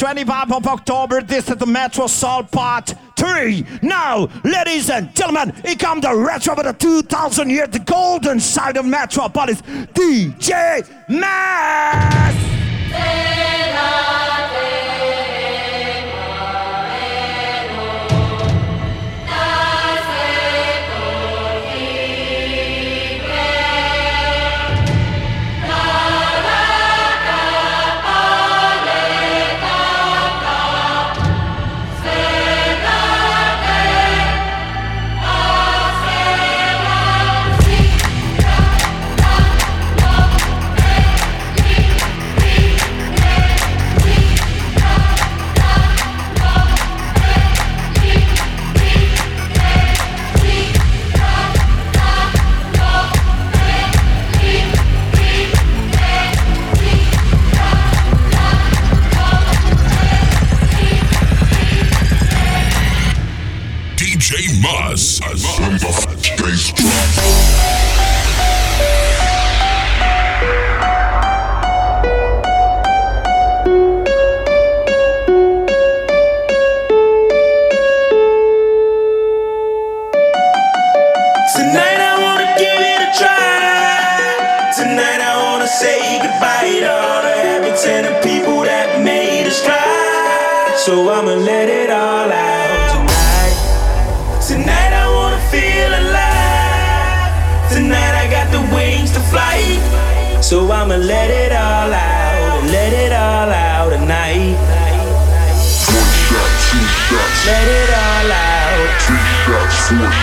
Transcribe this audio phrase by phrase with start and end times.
[0.00, 3.66] 25th of October, this is the Metro Soul Part 3.
[3.82, 8.78] Now, ladies and gentlemen, it comes the retro of the 2000 years, the golden side
[8.78, 12.34] of Metropolis, DJ Mass!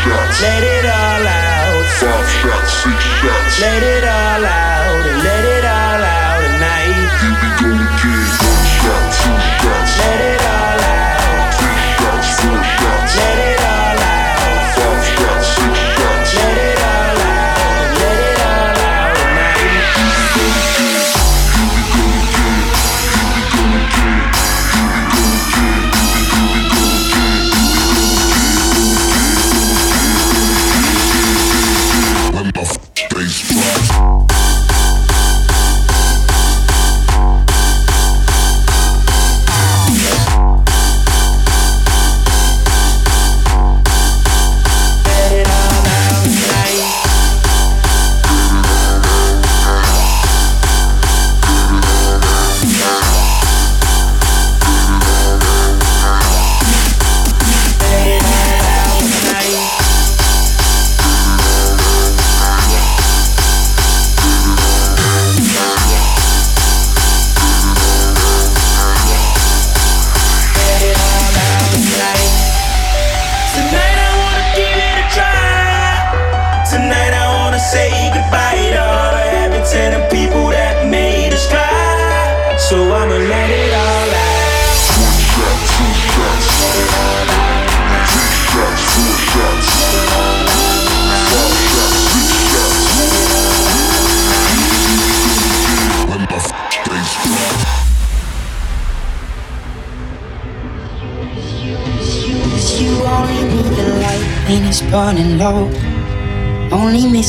[0.08, 0.42] shots.
[0.42, 1.86] Let it all out.
[2.00, 3.62] Five shots, six shots.
[3.62, 4.77] Let it all out.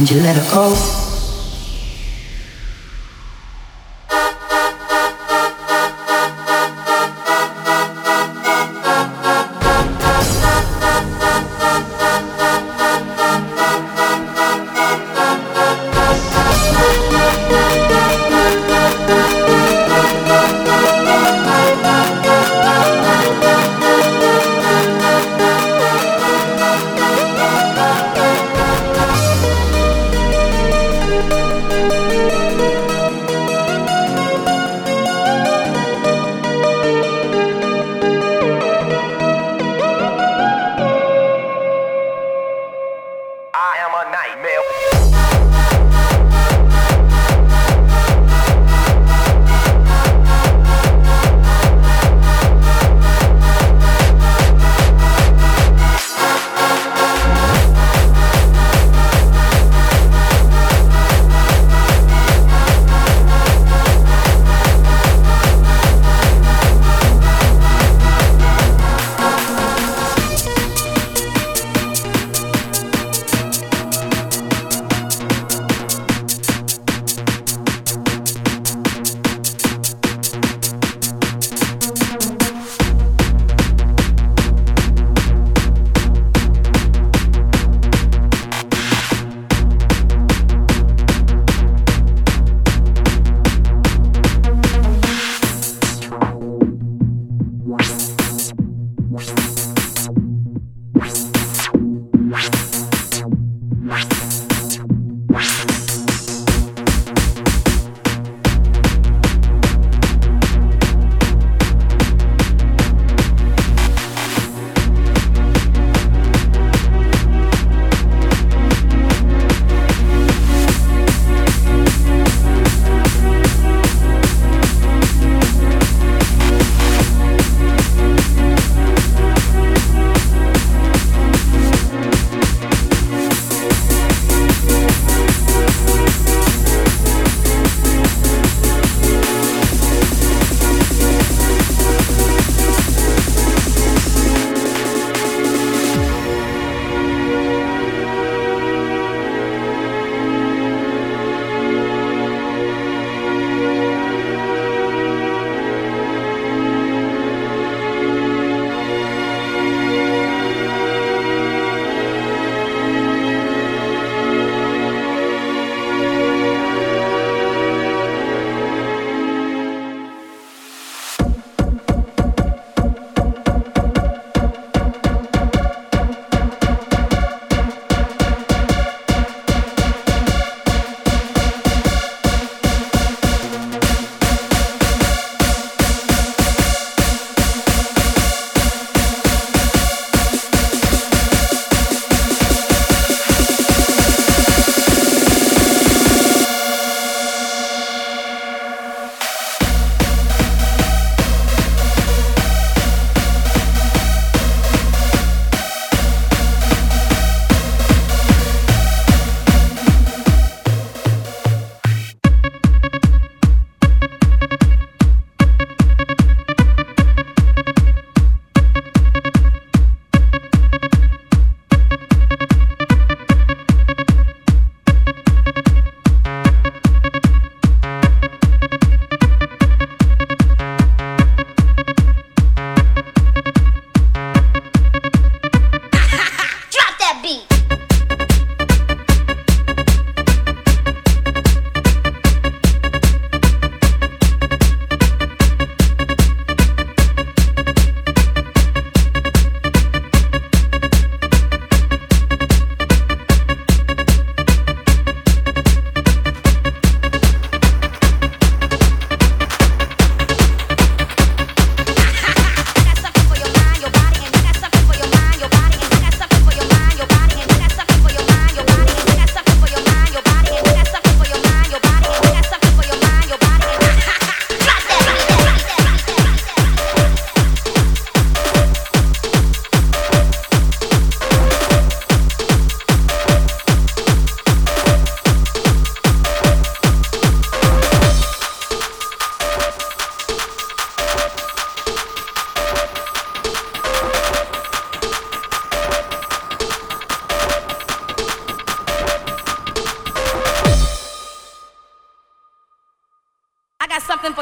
[0.00, 0.99] and you let her go.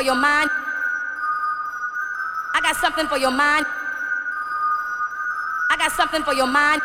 [0.08, 0.48] Your mind.
[2.54, 3.66] I got something for your mind.
[5.68, 6.80] I got something for your mind.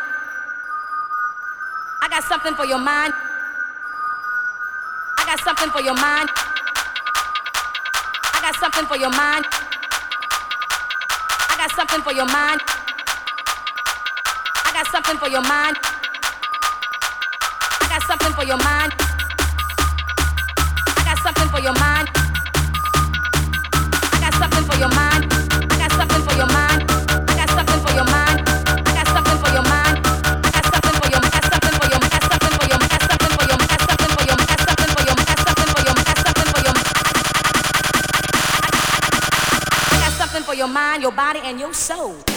[2.02, 3.14] I got something for your mind.
[5.16, 6.28] I got something for your mind.
[8.36, 9.46] I got something for your mind.
[11.48, 12.60] I got something for your mind.
[14.68, 15.78] I got something for your mind.
[17.80, 18.92] I got something for your mind.
[20.98, 22.23] I got something for your mind
[40.64, 42.33] your mind, your body, and your soul.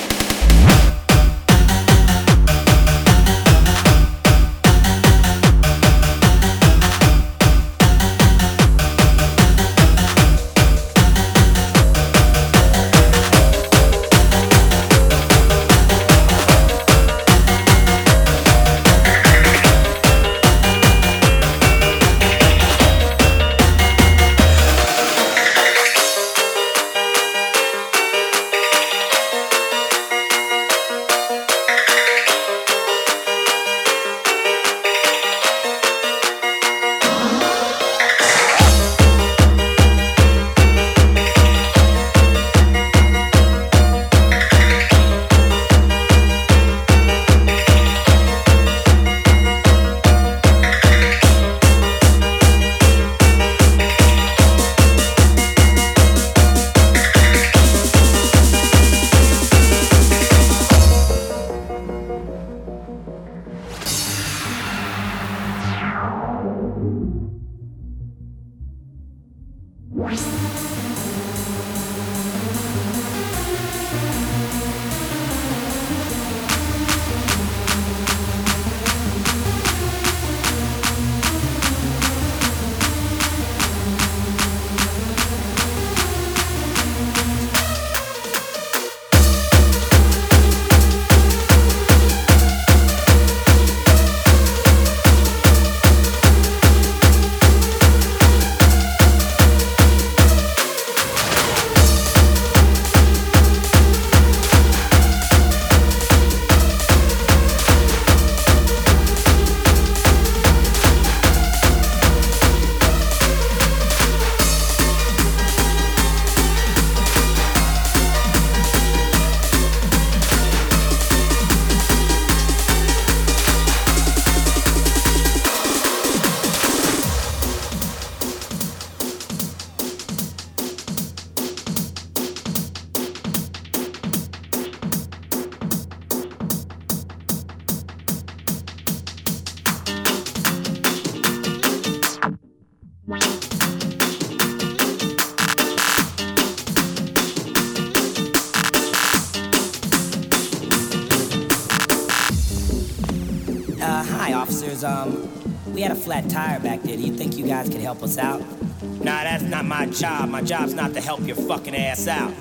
[155.77, 156.97] We had a flat tire back there.
[156.97, 158.41] Do you think you guys could help us out?
[158.81, 160.27] Nah, that's not my job.
[160.27, 162.33] My job's not to help your fucking ass out.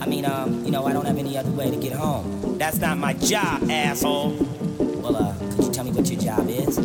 [0.00, 2.56] I mean, um, you know, I don't have any other way to get home.
[2.56, 4.30] That's not my job, asshole.
[4.78, 6.78] Well, uh, could you tell me what your job is?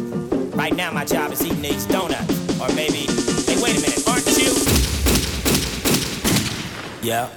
[0.54, 2.60] Right now, my job is eating these donuts.
[2.60, 3.08] Or maybe.
[3.48, 4.52] Hey, wait a minute, aren't you?
[7.02, 7.30] Yeah.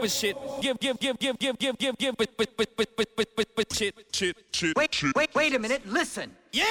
[0.00, 2.96] Give a shit, give, give, give, give, give, give, give, give, but, but, but, but,
[2.96, 5.14] but, but, but, but, shit, shit, shit, Wait, shit.
[5.14, 5.86] wait, wait a minute.
[5.86, 6.34] Listen.
[6.52, 6.66] Give,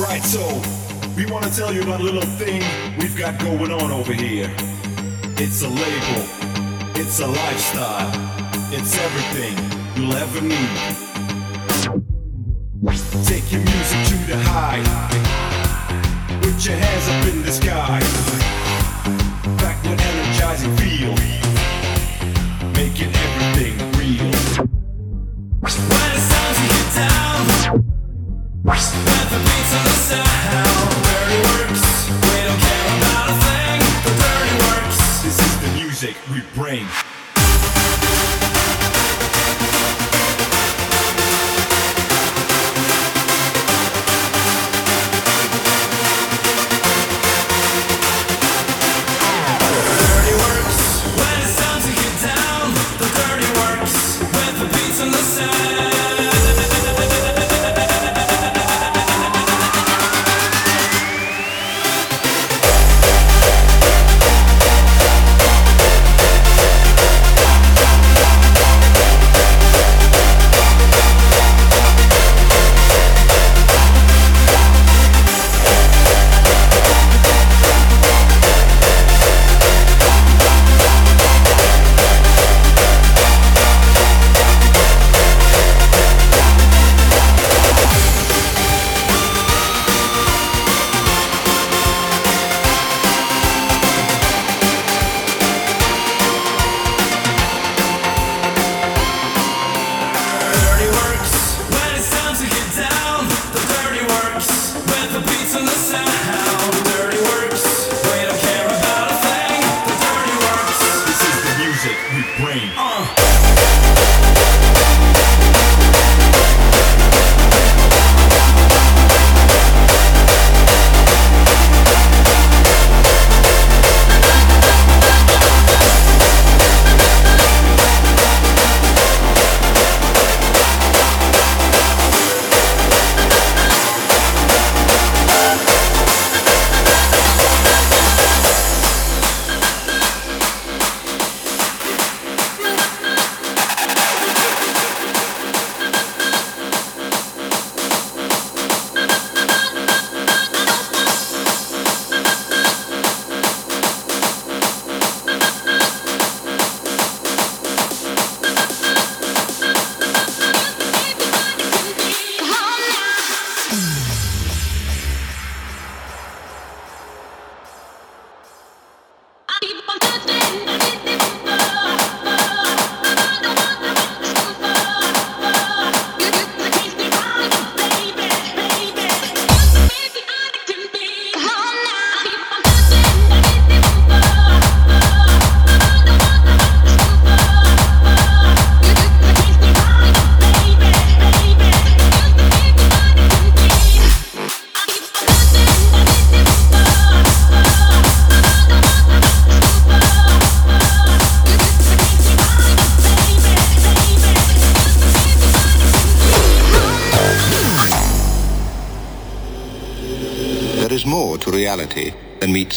[0.00, 0.40] Alright, so
[1.14, 2.62] we want to tell you about a little thing
[2.98, 4.50] we've got going on over here.
[5.36, 6.24] It's a label,
[6.98, 8.08] it's a lifestyle,
[8.72, 9.54] it's everything
[9.94, 10.56] you'll ever need.
[13.26, 14.80] Take your music to the high,
[16.40, 18.00] put your hands up in the sky,
[19.58, 21.49] back with energizing feel.
[36.70, 37.09] brain.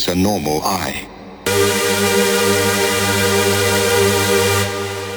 [0.08, 1.08] a normal eye.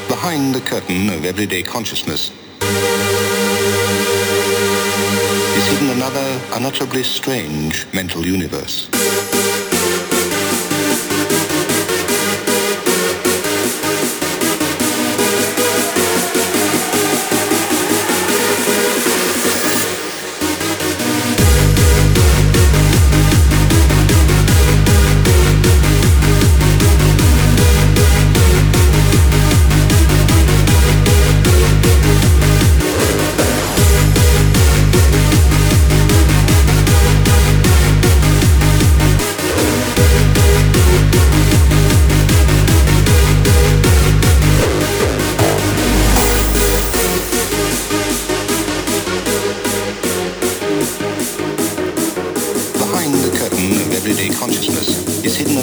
[0.09, 2.31] Behind the curtain of everyday consciousness
[5.57, 8.89] is hidden another unutterably strange mental universe.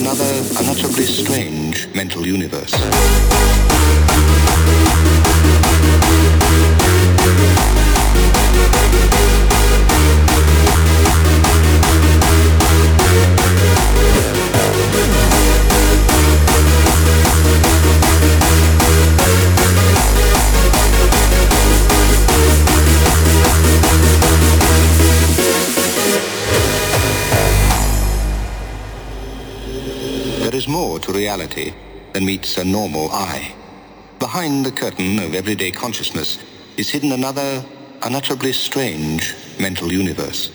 [0.04, 2.74] Another unutterably strange mental universe.
[30.63, 31.73] Is more to reality
[32.13, 33.54] than meets a normal eye.
[34.17, 36.38] Behind the curtain of everyday consciousness
[36.78, 37.65] is hidden another
[38.04, 40.52] unutterably strange mental universe.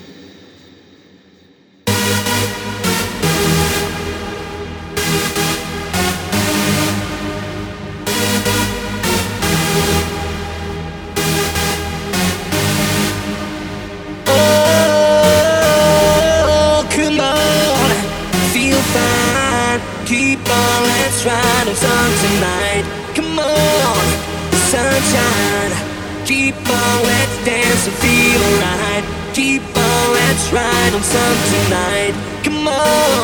[26.49, 29.03] Keep on, let's dance and feel alright.
[29.35, 32.15] Keep on, let's ride on sun tonight.
[32.43, 33.23] Come on,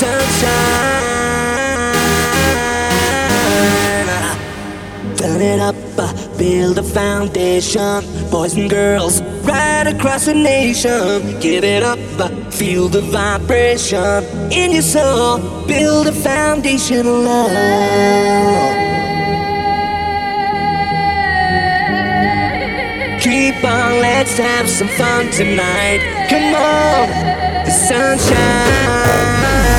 [0.00, 0.48] sunshine.
[5.18, 8.02] Turn it up, uh, build a foundation.
[8.30, 11.38] Boys and girls, right across the nation.
[11.40, 15.38] Give it up, uh, feel the vibration in your soul.
[15.66, 18.97] Build a foundation of love.
[23.50, 26.00] Let's have some fun tonight.
[26.28, 27.08] Come on,
[27.64, 29.77] the sunshine.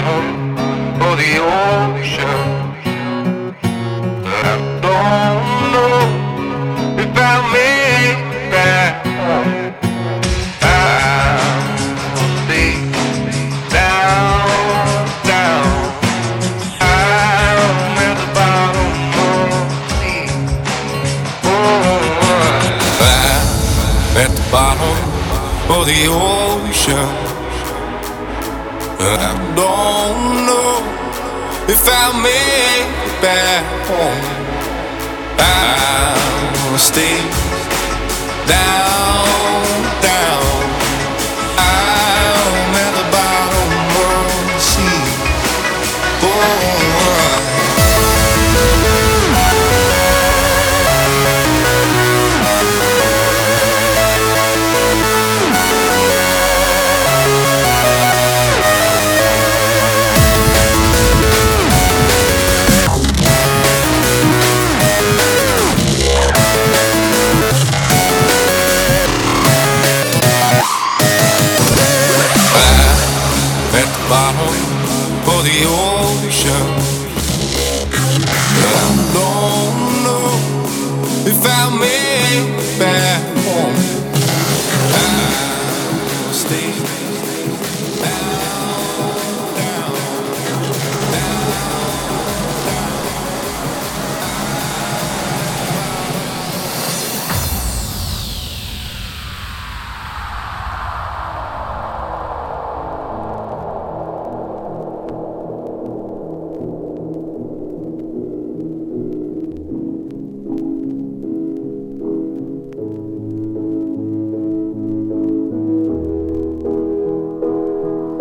[0.00, 2.37] Bottom of the ocean.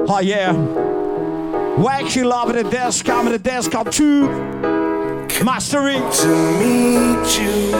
[0.09, 0.53] Oh yeah.
[1.77, 4.27] Wax you love it, dance come the dance come to
[5.43, 5.99] mastering.
[5.99, 6.27] To
[6.59, 7.71] meet you,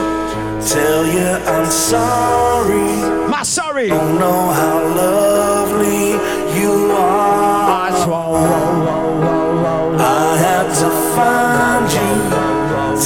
[0.61, 3.29] tell you I'm sorry.
[3.29, 3.87] My sorry.
[3.87, 6.11] Don't know how lovely
[6.59, 7.57] you are.
[9.99, 12.11] I had to find you,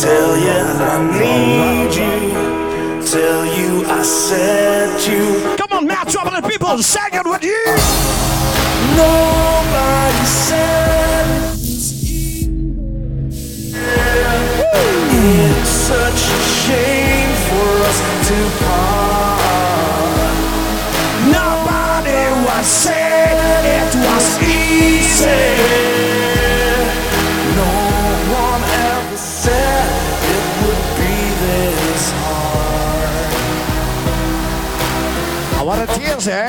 [0.02, 5.56] tell you I need you, tell you I set you.
[5.58, 8.41] Come on, drop the people, second with you.
[8.96, 10.26] Nobody
[15.14, 17.11] it's such a shame
[35.72, 36.48] Tears, eh?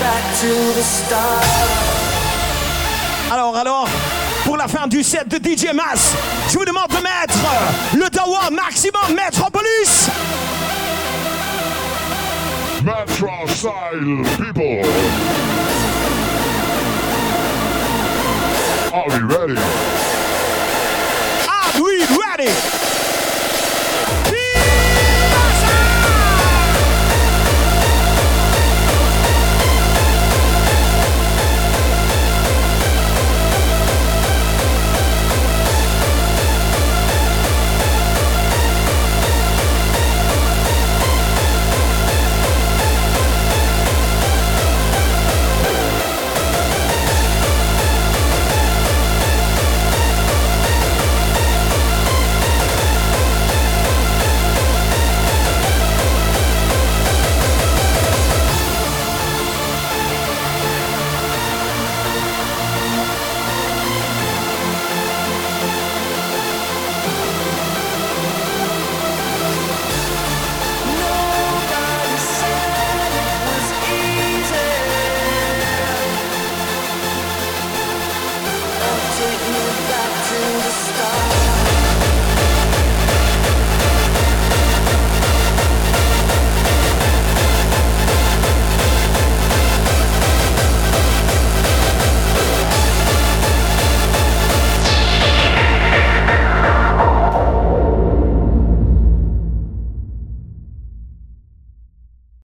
[0.00, 1.44] Back to the start.
[3.30, 3.88] Alors, alors,
[4.44, 6.12] pour la fin du set de DJ Mas,
[6.50, 7.38] je vous demande de mettre
[7.94, 10.10] le Dawa maximum Metropolis.
[12.82, 14.82] Metro style people.
[18.92, 19.56] Are we ready?
[21.48, 22.83] Are we ready?